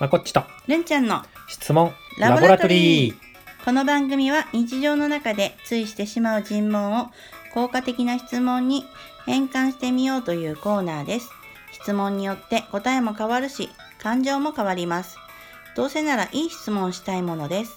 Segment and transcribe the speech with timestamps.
[0.00, 3.18] まこっちとるんちゃんの質問ラボラトリーラ
[3.64, 7.10] この番組は日常の中でついしてしまう尋問を
[7.52, 8.86] 効果的な質問に
[9.26, 11.28] 変換してみようというコーナーです。
[11.72, 13.68] 質問によって答えも変わるし、
[14.00, 15.16] 感情も変わります。
[15.76, 17.76] どうせならいい質問をしたいものです。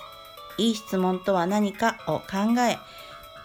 [0.57, 2.77] いい質問とは何かを考え、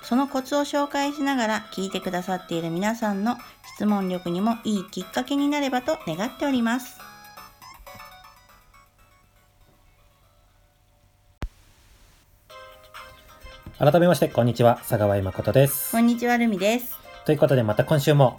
[0.03, 3.39] そのコツを紹介しながら聞いてくださっている皆さんの
[3.75, 7.06] 質問力にもいいきっかけになればと願っております。
[13.79, 15.93] 改めましてこんにちは佐川井誠です。
[15.93, 16.97] こんにちは、るみです。
[17.27, 18.39] ということでまた今週も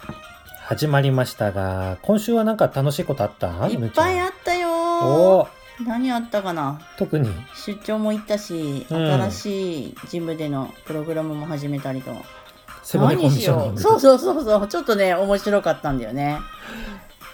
[0.64, 3.46] 始まりましたが今週はなんか楽しいことあった？
[3.68, 4.68] いっぱいあったよ。
[4.68, 4.72] ー。
[5.06, 5.38] お。
[5.42, 5.48] お
[5.84, 6.80] 何あったかな？
[6.96, 7.30] 特に？
[7.54, 9.12] 出張も行ったし、うん。
[9.12, 12.10] 新しいジムでのプログラムも始めたりと。
[12.94, 13.78] 何しよう。
[13.78, 14.66] そうそうそうそう。
[14.66, 16.38] ちょっとね面白かったんだよね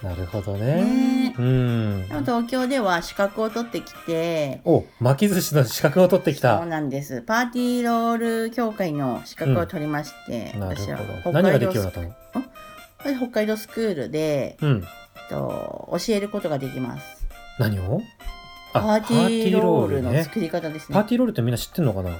[0.05, 0.85] なるほどね。
[0.85, 1.35] ね。
[1.39, 2.09] うん。
[2.09, 7.23] でも東京では資格を取ってきてお巻き寿司の資格を取ってきそうたなんです。
[7.23, 12.15] パーティーロール協会の資格を取りまして、なる私はほど何ができるようになったの？
[12.99, 14.85] 私北海道スクールで、うん。
[15.31, 17.27] と教えることができます。
[17.59, 18.03] 何を？
[18.75, 20.25] パーティーロールのね。
[20.25, 20.95] 作り方ですね。
[20.95, 22.11] パーティーロールってみんな知ってんのかな？
[22.11, 22.17] うん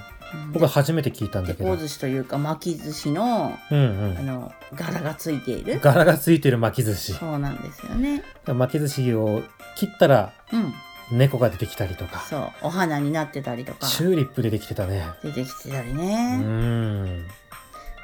[0.53, 1.77] 僕は初めて聞いたんだけど。
[1.77, 4.19] 寿司というか巻き寿司のうんうん。
[4.19, 5.81] あの柄がついている。
[5.81, 7.13] 柄がついてる巻き寿司。
[7.15, 8.23] そうなんですよね。
[8.47, 9.43] 巻き寿司を
[9.77, 10.75] 切ったらうん。
[11.13, 12.21] 猫が出てきたりとか。
[12.21, 12.51] そう。
[12.63, 13.87] お花になってたりとか。
[13.87, 15.07] チューリップでできてたね。
[15.23, 17.27] 出てきてたりうね、ん。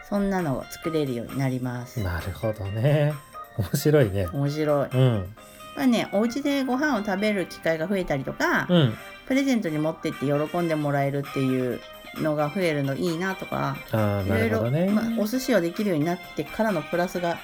[0.09, 2.01] そんなのを作れるようになります。
[2.01, 3.15] なるほどね。
[3.57, 4.27] 面白いね。
[4.33, 4.89] 面白い。
[4.93, 5.35] うん。
[5.77, 8.95] まあねお家でご飯を食べる機会が増えたりとか、うん。
[9.27, 11.81] プレゼントに持ってって喜んでもらえるっていう
[12.17, 17.39] のが増えるのいいなとかああないろいろ、るほどね、まあ、お寿司をできるようになってからのプラスが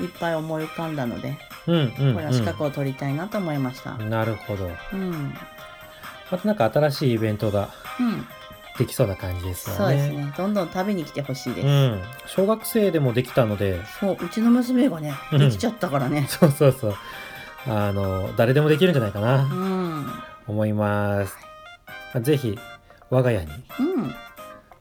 [0.00, 3.92] いっぱい思い浮かんだのでうんうん、これは資格を取りたいなと思いました。
[3.92, 4.70] うん、なるほど。
[4.92, 5.34] うん。
[6.30, 8.26] またなんか新しいイベントがうん。
[8.78, 9.78] できそうな感じですよね。
[9.78, 10.32] そうですね。
[10.36, 12.02] どんどん食べに来てほしいです、うん。
[12.26, 13.78] 小学生でもできたので。
[14.00, 15.38] そううちの娘がねうん。
[15.38, 16.26] できちゃったからね。
[16.28, 16.94] そうそうそう。
[17.66, 20.22] あの誰でもできるんじゃないかうな、ん。
[20.46, 21.36] 思います。
[22.22, 22.58] ぜひ
[23.10, 23.46] 我が家に。
[23.80, 24.14] うん。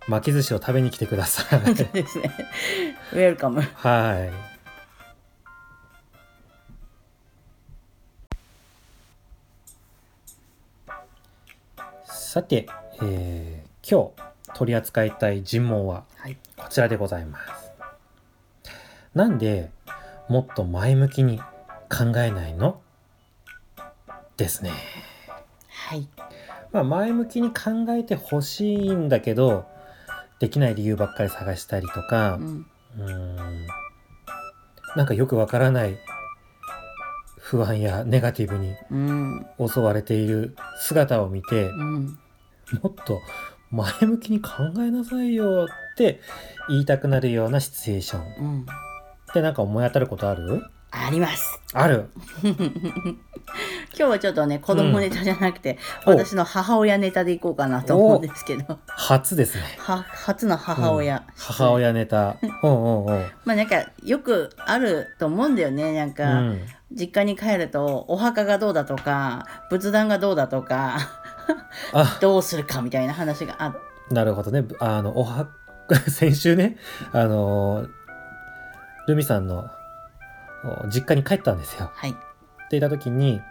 [0.07, 1.75] 巻き寿司を食べに来てください。
[1.75, 2.31] そうですね。
[3.13, 3.61] ウェルカム。
[3.61, 4.49] はい。
[12.05, 12.67] さて、
[13.01, 16.37] えー今日取り扱いたい尋問ははい。
[16.55, 17.71] こちらでございます。
[19.15, 19.71] なんで
[20.27, 21.45] もっと前向きに考
[22.17, 22.79] えないの？
[24.37, 24.71] ですね。
[25.69, 26.07] はい
[26.71, 29.65] まあ前向きに考えてほしいんだけど
[30.39, 32.65] できない理由ばっかり探したりとかう、ん。
[32.97, 33.67] うーん。
[34.95, 35.97] なんかよくわからない
[37.39, 39.45] 不安やネガティブにうん。
[39.67, 42.05] 襲われている姿を見てうん。
[42.83, 43.19] もっと
[43.71, 46.19] 前向きに考えなさいよって
[46.69, 48.21] 言いたくなるようなシチュエーション。
[48.45, 48.61] うん。
[48.61, 48.65] っ
[49.33, 50.63] てなんか思い当たることある？
[50.91, 51.59] あります。
[51.73, 52.09] ある
[53.99, 58.79] 今日はちょっとね子供ネタじゃなくて、お私の母親ネタでいこうかなと思うんですけど。
[58.87, 59.63] 初ですね。
[59.77, 61.23] は初の母親、うん。
[61.35, 62.37] 母親ネタ。
[62.63, 63.11] うんうんう。
[63.11, 65.91] ん まあなんかよくあると思うんだよね。
[65.91, 66.61] なんうか、ん。
[66.93, 70.97] 実家に帰るとお墓がどうだとか仏壇がどうだとか
[71.91, 72.17] あ。
[72.21, 73.75] どうするかみたいな話があ
[74.09, 74.63] なるほどね。
[74.79, 75.49] あのおは
[76.07, 76.77] 先週ね
[77.11, 77.85] あの
[79.07, 79.69] ルミさんの
[80.83, 81.91] お実家に帰ったんですよ。
[81.93, 82.11] はい。
[82.11, 83.41] っていた時に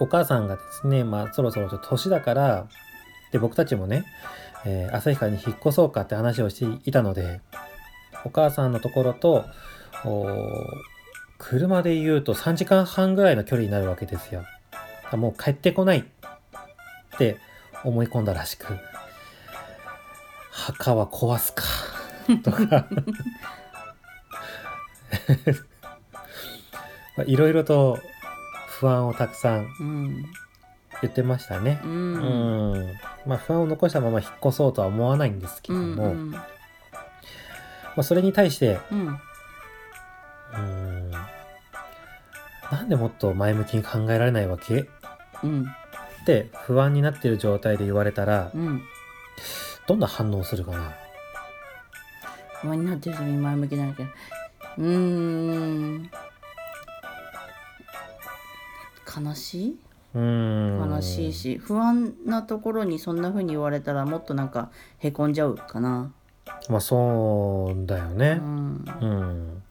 [0.00, 2.66] お母さんがですねまあそろそろちょっと年だから
[3.32, 4.04] で僕たちもね、
[4.64, 7.40] えー旭川に引っ越そうかって話をしていたので
[8.24, 9.44] お母さんのところと
[10.04, 10.26] お
[11.38, 14.44] 車で言うと3時間半ぐらいの距離になるわけですよ。
[15.10, 16.04] あもう帰ってこないっ
[17.18, 17.36] て
[17.82, 18.78] 思い込んだらしく
[20.50, 21.64] 墓は壊すか
[22.42, 22.66] とか
[27.16, 27.98] まあいろいろと
[28.84, 30.26] 不安をたくさんうん。
[31.00, 31.80] 言ってましたね。
[31.82, 31.88] う。
[31.88, 32.74] うん。
[32.74, 32.94] ん、
[33.24, 36.44] まあ不安を残したまま引っ越そうとは思わないんですけうども、んま
[37.96, 39.18] あそれに対して、うん。
[40.54, 41.20] うん、な
[42.82, 44.86] んでもっと前向きに考えられないわけ？
[45.42, 45.62] うん。
[46.22, 48.82] って不安になってる状態で言われたら、うん。
[49.86, 50.92] どんな反応するかな？
[52.60, 54.10] 不安になってる時に前向きなんだけど。
[54.76, 56.10] うーん
[59.20, 59.76] 悲しい？
[60.14, 66.12] うん悲しいし不安なところにそんな風に言われたらもっとなんかへこんじゃうかな
[66.68, 68.34] まあそうだようね。
[68.34, 69.62] んうん。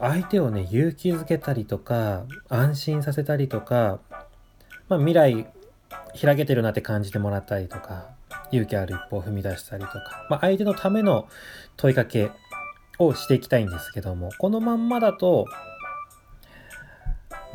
[0.00, 3.98] 相手をね勇気づけたりとか安心させたりとか、
[4.88, 5.46] まあ、未来
[6.20, 8.10] 開けてるなって感じてもらったりとか
[8.52, 11.26] 勇気ある一歩を踏み出したりとか、まあ、相手のための
[11.76, 12.30] 問いかけ
[12.98, 15.46] をしていきたいんですけどもこのまんまだと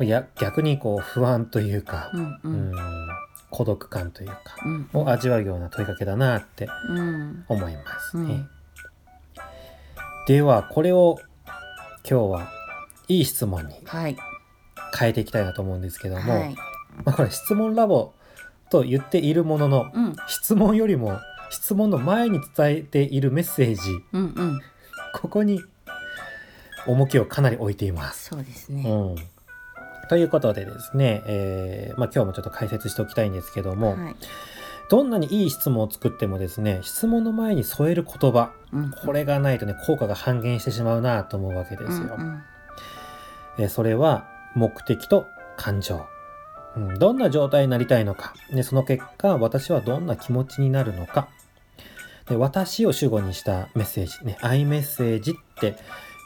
[0.00, 2.74] いや逆にこう不安というか、うんううんん。
[3.50, 4.88] 孤独感というかうん。
[4.92, 7.44] を味わうような問いかけだなってうん。
[7.48, 8.24] 思いますね。
[8.24, 8.48] うん。
[10.26, 11.18] ではこれを
[12.08, 12.48] 今日は
[13.08, 14.16] いい質問にはい。
[14.98, 16.54] 変えていきたいなと思うんですけども、はい。
[17.04, 18.12] まあ、これ質問ラボ
[18.70, 20.16] と言っているもののうん。
[20.26, 21.20] 質問よりも
[21.50, 23.80] 質問の前に伝えているメッセージ
[24.12, 24.60] うんうん。
[25.14, 25.62] ここに
[26.86, 28.30] 重きをかなり置いています。
[28.30, 28.82] そうですね。
[28.90, 29.16] うん、
[30.08, 34.16] ということでですね、えーまあ、今日もちょっと解説しておきたいんですけども、はい。
[34.90, 38.90] どんなにいい質問を作ってもですね質問の前に添える言葉うん。
[38.90, 42.16] これがないとね効果が半減してしまうなと思うわけですよ。
[42.18, 42.42] うん
[43.58, 46.06] えーそれは目的と感情、
[46.76, 51.28] うん、どんな状態になりたいのか、ね、その結果私はどんな気持ちになるのか。
[52.28, 55.76] で私を主語にしたメッセージ、ね、アイメッセージって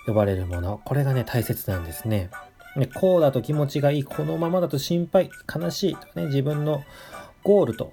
[0.07, 0.81] 呼ばれるもの。
[0.85, 2.31] これがね大切なんですね。
[2.79, 6.83] ねこうだと気持ちがいいこのままだと心配悲しいとかね自分の
[7.43, 7.93] ゴールと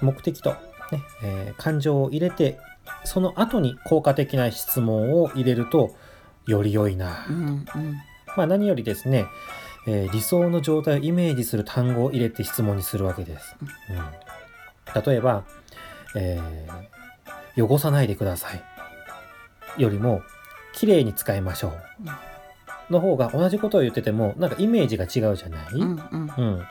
[0.00, 0.56] 目的と、ね
[1.22, 2.58] えー感情を入れて
[3.04, 5.94] その後に効果的な質問を入れると
[6.46, 7.64] より良いな、うんうん。
[8.36, 9.26] まあ、何よりですね、
[9.86, 13.56] えー理想の状態をイメージする単語を入れて質問にするわけです。
[13.90, 15.44] うん、例えば、
[16.16, 16.94] えー
[17.56, 18.62] 汚さないでください」
[19.80, 20.22] よりも
[20.74, 21.72] 「きれいに使いましょう」
[22.90, 26.64] の方が同じことを言っててもなんかイメージが違うじゃない、うんうんうん。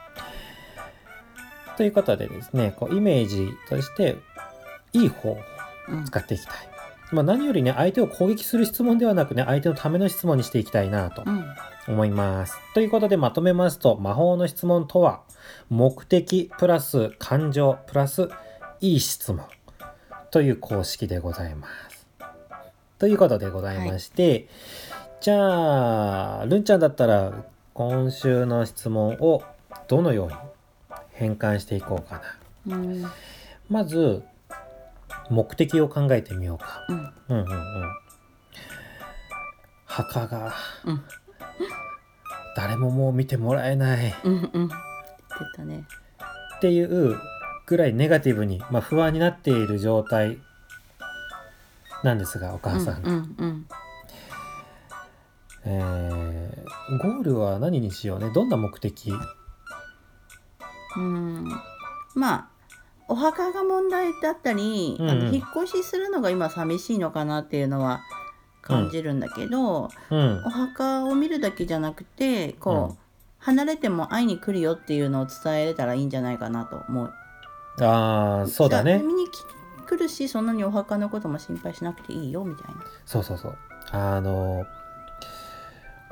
[1.78, 4.18] ということでですねこうイメージとして
[4.94, 5.38] いい方を
[5.90, 6.56] うん使っていきたい。
[7.12, 11.46] まあ、何よりね相手を攻撃する質問ではなくね相手のための質問にしていきたいなとうん
[11.88, 12.58] 思います。
[12.74, 15.22] ということでまとめますと魔法の質問とは
[15.70, 18.30] 目的プラス感情プラス
[18.80, 19.46] いい質問
[20.32, 22.08] という公式でございます。
[23.00, 24.48] ということでございまして、
[25.24, 29.42] じゃあるんちゃんだったら今週の質問を
[29.88, 30.34] どのように
[31.12, 32.22] 変換していこうか
[32.66, 32.76] な。
[32.76, 33.06] うん
[33.70, 34.22] まず
[35.30, 36.86] 目的を考えてみようか。
[36.90, 36.98] うん。
[36.98, 37.94] うんうんうん。
[39.86, 40.54] 墓が
[40.84, 41.02] うん。
[42.58, 44.10] 誰ももう見てもらえない。
[44.10, 44.68] っうんうん。
[44.68, 44.76] 出
[45.56, 45.86] たね。
[46.60, 47.18] ていう
[47.66, 50.38] ぐらいネガティブに、まあ、不安になっている状態
[52.04, 53.68] なんですがお母さん、うんうん
[55.66, 58.30] えーゴールは何にしようね？
[58.32, 59.12] どんな目的？
[60.98, 61.04] うん。
[61.04, 61.08] う
[61.42, 61.48] ん
[62.16, 62.48] まあ
[63.08, 65.10] お墓が問題だったり、あうん。
[65.10, 68.02] うんの引っ越しするのが今寂しいのかなっていうのは
[68.62, 70.44] 感じるんだけど、うん。
[70.46, 72.98] お墓を見るだけじゃなくてこう、うん。
[73.40, 77.14] 離れても会いに来るよっていうのを伝えれたらいいんじゃないかなと思う。
[77.82, 79.00] ああそうだね。
[79.00, 79.46] 見に来
[79.86, 82.84] 来るしそんなにお墓のことも心配しなくていいよみたいな。
[83.06, 83.58] そうそうそう。
[83.92, 84.66] あの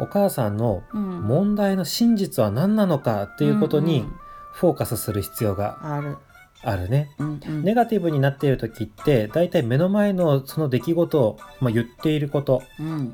[0.01, 4.13] お母さんのうん、問題の真実は何なのかっていうことにんん
[4.53, 6.17] フォーカスする必要がある。
[6.63, 7.09] あるね。
[7.19, 13.13] うんうんネガティブになっている時って大体目の前のその出来事を、まあ、言っていることうん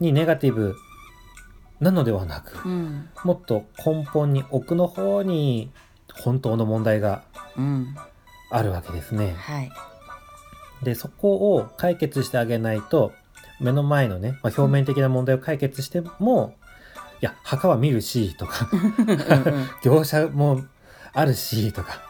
[0.00, 0.76] にネガティブ
[1.80, 5.70] なのではなくうんもっと根本に奥の方に
[6.14, 7.22] 本当の問題が
[7.56, 7.96] うん
[8.50, 9.34] あるわけですね。
[9.36, 9.70] はい。
[10.82, 13.12] でそこを解決してあげないと
[13.60, 16.54] 目の前のね、まあ、表面的な問題を解決しても、
[17.20, 18.68] いや墓は見るしとか。
[18.72, 20.62] うんうん業者も
[21.12, 22.02] あるしとか。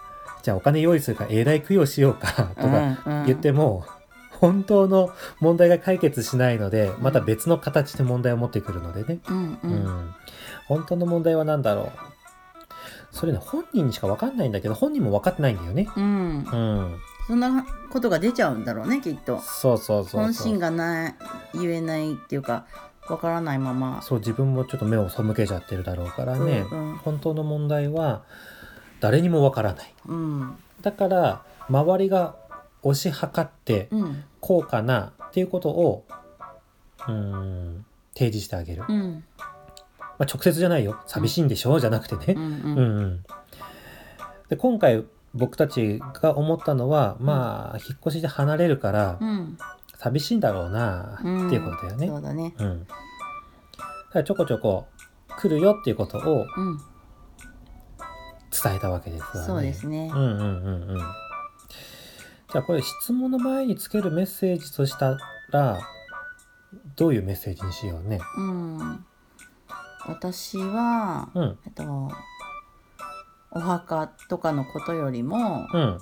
[0.42, 3.26] じゃあお金用意するから永代供養しようかとかうんうん。
[3.26, 3.84] 言っても、
[4.30, 9.72] 本当の問題が解決しないのでまた別の形で問題を持ってくるのでね、うんううん。
[9.74, 10.14] ん
[10.66, 11.90] 本当の問題は何だろう。
[13.10, 15.88] それね本人にしか分かんないんだけど本人も分かってないんだよね。
[15.96, 16.04] うん。
[16.04, 19.38] うん、そんなことが出ちゃうんだろうねきっと。
[19.40, 21.14] そうそうそう本心がない
[21.52, 22.64] 言えないっていうか
[23.06, 24.00] わからないまま。
[24.00, 26.96] そう自分もちょっと目を背けちゃってるだろうからね、うんうん。
[26.96, 28.22] 本当の問題は
[29.00, 29.94] 誰にも分からない。
[30.06, 30.56] うん。
[30.80, 32.34] だから周りが
[32.82, 34.24] 推し量ってうん。
[34.40, 36.04] こうかなっていうことを
[37.06, 39.24] うーん提示してあげる、まうん。
[40.18, 40.98] あ、直接じゃないよ。
[41.06, 42.52] 寂しいんでしょじゃなくてね、うんうん。
[42.52, 43.24] うんうん。
[44.48, 45.04] で今回
[45.38, 49.58] 僕たちが思ったのはまあ引っ越しで離れるからうん
[49.96, 52.06] 寂しいんだろうなっていうことだよね。
[52.06, 52.54] そうだね。
[52.58, 52.94] うん、だか
[54.14, 54.86] らちょこちょこ
[55.38, 56.78] 来るよっていうことをうん
[58.62, 59.46] 伝えたわけですわね。
[59.46, 60.20] そうですねうん。
[60.20, 60.98] うんうんうん。
[60.98, 65.18] じゃあこれ質問の前につけるメッセージとした
[65.50, 65.78] ら
[66.96, 68.20] どういうメッセージにしようね？
[68.36, 69.04] うん
[70.06, 71.82] 私は、うんえっと
[73.58, 76.00] お墓とかのことよりも、うん。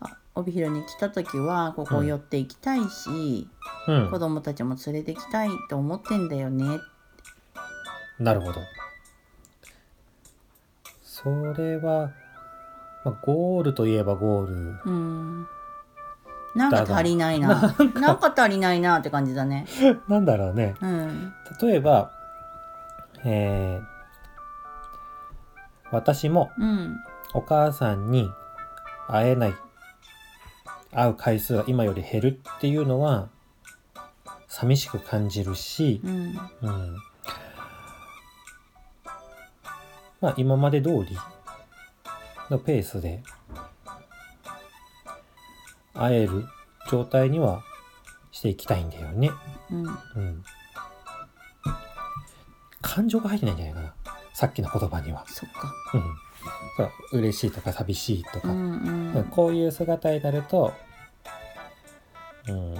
[0.00, 3.46] あ帯広に来た時はここ寄っていきたいし、
[3.86, 4.10] うん。
[4.10, 6.80] 子供たちも連れてきたいと思ってんだよね。
[8.18, 8.60] なるほど。
[11.02, 12.12] それは、
[13.04, 14.54] まあ、ゴールといえばゴール。
[14.86, 15.46] うん。
[16.54, 17.74] なんか足りないな。
[17.94, 19.66] なんか足りないなって感じだね。
[20.08, 20.74] なんだろうね。
[20.80, 21.34] うん。
[21.60, 22.10] 例えば
[23.24, 23.93] えー
[25.90, 26.96] 私もうん
[27.34, 28.28] お母さんに
[29.08, 29.54] 会えない
[30.92, 33.28] 会う回数が今より減るっていうのは
[34.48, 36.12] 寂しく感じるし、うん
[36.62, 36.96] うん、
[40.20, 41.18] まあ今まで通り
[42.50, 43.22] のペースで
[45.94, 46.46] 会える
[46.90, 47.62] 状態には
[48.30, 49.30] していきたいんだよね。
[49.70, 50.44] うんうん。
[52.82, 53.94] 感情が入ってないんじゃないかな。
[54.44, 55.24] さっきの言葉には。
[55.26, 56.02] そっかうん。
[56.76, 56.84] そ
[57.16, 60.74] う嬉しいとか寂しいとか、うんうんこういう姿になると、
[62.46, 62.74] うん。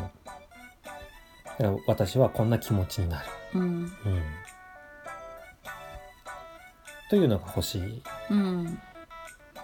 [1.87, 3.27] 私はこんな気持ちになる。
[3.55, 3.91] うんうん。
[7.09, 8.03] というのが欲しい。
[8.31, 8.79] うん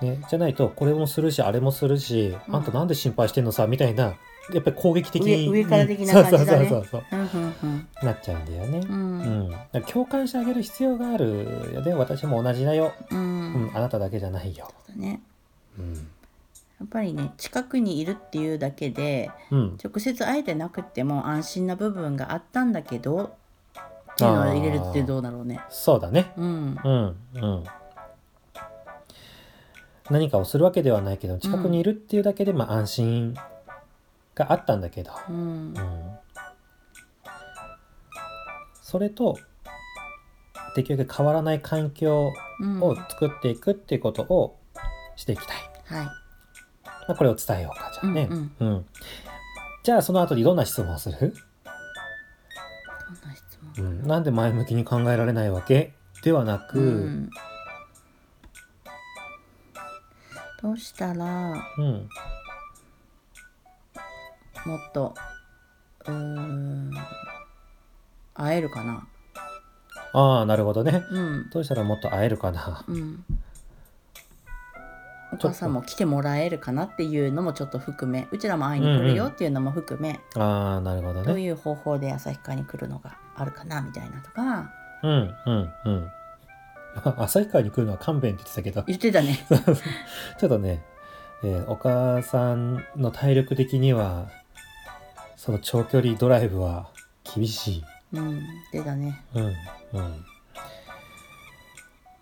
[0.01, 0.25] ね。
[0.31, 4.15] じゃないと、これもするし、あれもするし、うんあんたなんで心配してんのさ、みたいな、
[4.53, 5.49] やっぱり攻撃的に。
[5.49, 7.17] 上上から的な感じだねそうそうそうそう。
[7.17, 8.79] うんうんなっちゃうんだよね。
[8.79, 11.95] ううん共感してあげる必要があるよね。
[11.95, 12.93] 私も同じだよ。
[13.11, 13.71] ううんん。
[13.75, 14.71] あなただけじゃないよ。
[14.89, 15.21] だね
[15.79, 15.95] うん。
[15.95, 16.01] や
[16.85, 19.79] っぱりね近くにいるっていうだけでうん。
[19.83, 23.37] 直接会えてなくっても安心な部分があったんだけど
[24.13, 26.33] っていうのを入れるってどうだろうねそうだね。
[26.37, 27.17] うんうん。
[27.35, 27.65] うん。
[30.11, 33.37] 何かをするわけではないけど、近くにいるっていうだけで、まあ安心
[34.35, 35.13] があったんだけど。
[35.29, 36.19] うんうん。
[38.83, 39.39] それと、
[40.75, 44.59] できるだけ変わらない環境うんを作っていくっていうことを
[45.17, 45.57] していきたい。
[45.87, 46.15] はいま
[47.09, 48.29] あ、これを伝えようか、じゃあね。
[48.31, 48.87] うんうん。
[49.83, 51.33] じゃあその後にどんな質問をする、どん
[53.29, 53.85] な質問？
[53.85, 55.95] うん、なんで前向きに考えられないわけ？
[56.23, 57.31] ではなく、うん
[60.63, 62.09] どうしたらうん、
[64.67, 65.15] もっと
[66.07, 66.91] うーん
[68.35, 69.07] 会えるかな
[70.13, 71.05] ああ、なるほどね。
[71.11, 72.85] うんどうしたらもっと会えるかな。
[72.89, 73.25] うん
[75.33, 81.27] お母さんも来てもらえるかなっていうのもちょっと含めうちらも会いに来るよっていうのも含め、ああ、なるほどね。
[81.27, 84.73] どういう方法で旭川に来るのがあるかなみたいなとか
[85.05, 86.11] うん、うん、うん。
[87.17, 89.39] 旭川に来るのは勘弁って言ってたけど、言ってたね
[90.39, 90.83] ちょっとね、
[91.45, 94.27] えーお母さんの体力的には、
[95.41, 96.91] その長距離ドライブは
[97.35, 97.85] 厳しい。
[98.13, 98.43] うん
[98.75, 99.55] 出たねうん、うん。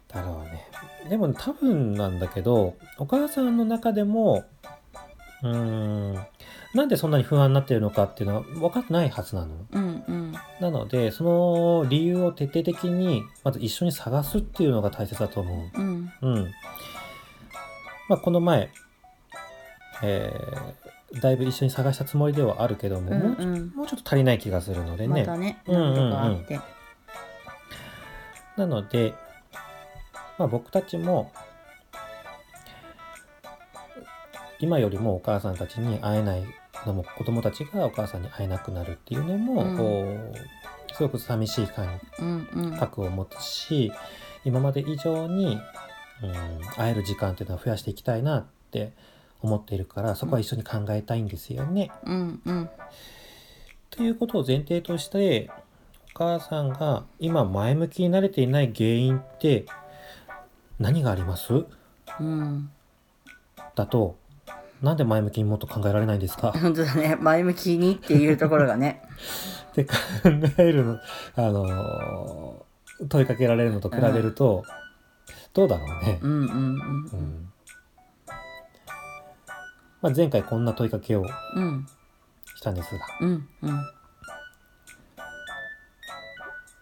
[0.06, 0.64] だろうね。
[1.10, 4.44] でも多分なんだけど、お母さんの中でも、
[5.42, 6.14] うーん、
[6.74, 9.66] なんでそんなに不安になってるのかっていうのは分かってないはずなの。
[9.72, 16.28] うんうんなので、その理由を徹底的に、まず一緒に探すっていうのが大切だと思うんう。
[16.28, 16.52] うん。
[18.08, 18.70] まあ、この前、
[20.04, 25.20] えーだいぶ一緒に探したつもりではあるけども、うんもうちょうんもうちょっと足りない気がするのでね。
[25.20, 26.60] またねうんうんうん何度かあって
[28.56, 29.14] なので、
[30.36, 31.32] まあ、僕たちも
[34.60, 36.44] 今よりもお母さんたちに会えない
[36.84, 39.76] のも子供たちがお母さんに会えなくなるっていうのも、うん。
[39.76, 39.84] こ
[40.34, 42.76] うすごく寂しい感うんうん。
[42.76, 43.92] 覚を持つし
[44.44, 45.58] 今まで以上に、
[46.22, 48.92] うん、会える時間っていうのは増やしていきたいなって
[49.42, 51.90] 思っているからそこは一緒に考えたいんですよね。
[52.04, 52.70] うんうん。
[53.90, 55.50] ということを前提として
[56.14, 59.66] お母さんが今前向きになれていない原因って
[60.78, 61.64] 何があります？
[62.20, 62.70] うん。
[63.74, 64.16] だと
[64.82, 66.52] なんで前向きにもっと考えられないんですか？
[66.52, 67.16] 本当だね。
[67.20, 69.02] 前向きにっていうところがね。
[69.70, 69.94] って考
[70.58, 70.98] えるの
[71.36, 72.68] あのー
[73.08, 74.64] 問いかけられるのと比べると、
[75.54, 76.18] どうだろうね。
[76.20, 76.54] うんうんうん。
[76.54, 77.52] うん
[80.00, 81.86] まあ、前回こんな問いかけをうん。
[82.56, 83.70] したんですが、うんうん。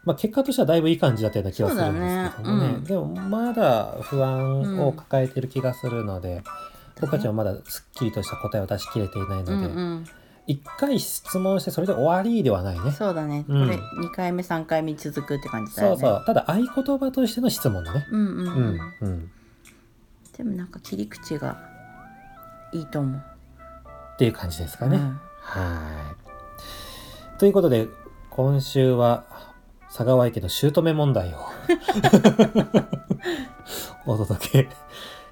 [0.04, 2.74] まあ、結果としてはだいぶいい感じだったような気がするんですけどもねね。
[2.76, 2.84] うん。
[2.84, 6.42] でもまだ不安を抱えてる気がするので、
[7.00, 10.04] 僕たちはまだすっきりとした答えを出し切れていないので、うんうん。
[10.46, 12.92] 一回質問してそれで終わりではないね。
[12.92, 13.66] そうだね、うん。
[13.66, 16.00] これ2回目3回目に続くって感じだよね。
[16.00, 16.24] そうそう。
[16.24, 18.06] ただ合言葉としての質問だね。
[18.12, 18.80] うんうんうん、うん。
[19.00, 19.30] うん。
[20.36, 21.75] でもなんか切り口が
[22.72, 23.22] いいと思う
[24.14, 24.96] っていう感じですかね。
[24.96, 26.14] うんは
[27.36, 27.38] い。
[27.38, 27.86] ということで、
[28.30, 29.24] 今週は
[29.88, 31.38] 佐川池の姑問題を
[34.04, 34.68] お届け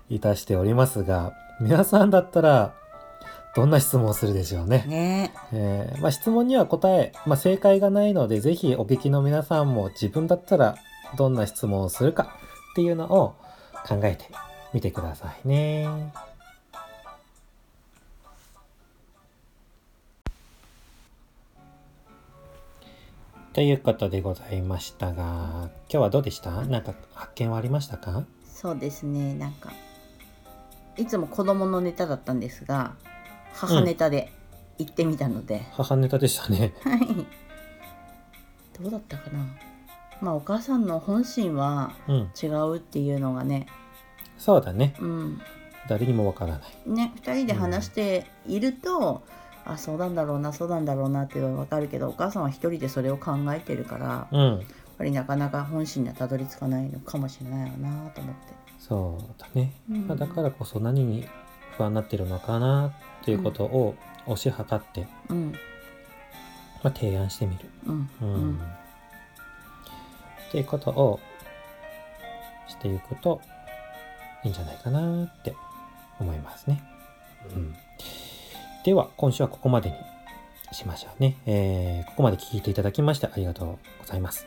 [0.08, 2.72] いたしておりますが皆さんだったら
[3.54, 4.84] どんな質問をするでしょうね。
[4.88, 10.76] ねえーまあ、質問には答え、まあ、正解がないのでぜひお聞きの皆さんも自分だったら
[11.16, 12.36] どんな質問をするか
[12.72, 13.34] っていうのを
[13.86, 14.30] 考えて
[14.72, 15.88] みてくださいね。
[23.54, 26.50] ということでございましたが今日はどうでした？
[26.64, 28.24] なんか発見はありましたか？
[28.52, 29.34] そうですね。
[29.34, 29.72] なんか
[30.96, 32.94] いつも子供のネタだったんですが
[33.52, 34.32] 母ネタで
[34.78, 36.74] 行ってみたので、母ネタでしたね。
[36.82, 36.98] はい。
[38.82, 39.46] どうだったかな？
[40.20, 43.66] まあお母さんの本心はうん、違うっていうのがね。
[44.36, 44.96] そうだね。
[44.98, 45.40] うん。
[45.88, 46.90] 誰にもわからない。
[46.90, 49.22] ね2人で話していると、
[49.66, 54.66] あそうなんだろうなそうなんだろうなっていうのは分かるけどお母さんは一人でそれを考えてるからやっうん、
[54.98, 58.40] ぱりなかなか本心にはたどり着かないのかもしれないよなと思って。
[58.78, 59.72] そうだね。
[59.90, 61.26] うんまあ、だからこそ何に
[61.76, 62.88] 不安になってるのかな
[63.22, 63.94] っていうことを
[64.26, 65.52] 推し量って、うん
[66.82, 67.64] まあ、提案してみる。
[67.86, 68.58] うんううんん
[70.48, 71.18] っていうことを
[72.68, 73.40] していくと
[74.44, 75.54] いいんじゃないかなって
[76.20, 76.82] 思いますね。
[77.54, 77.74] うん、
[78.84, 79.96] では今週はここまでに
[80.72, 84.46] しましょうね、えーここまで聞いていただきましてありがとうございます。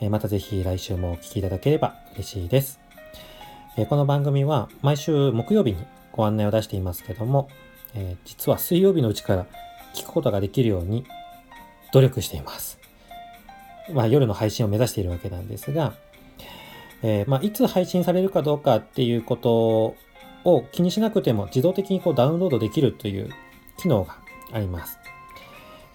[0.00, 2.80] えーまたぜひ来週もお聞きいただければ嬉しいです。
[3.76, 7.48] えーこの番組は毎週木曜日にご案内を出していますけども、
[7.94, 9.46] えー実は水曜日のうちから
[9.94, 11.04] 聞くことができるように
[11.92, 12.78] 努力しています。
[13.92, 15.92] まあ、夜の配信を目指しているわけなんですが、
[17.02, 19.94] えーまあ、いつ配信されるかどうかっていうこと
[20.44, 23.28] を気にしなくても自動的にこうダウンロードできるという
[23.76, 24.16] 機能が
[24.52, 24.98] あります。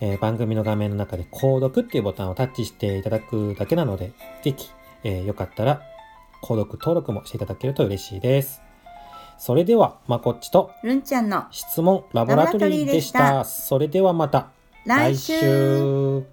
[0.01, 4.69] えー番組の画面の中で購読っていうボタンをタッチしていただくだけなので、ぜひ、
[5.03, 5.81] えーよかったら
[6.41, 8.61] 購読登録もしていただけると嬉しいです。
[9.37, 13.45] それでは、まこっちとるんちゃんの質問ラボラトリーでした。
[13.45, 14.49] それではまた
[14.85, 16.23] 来週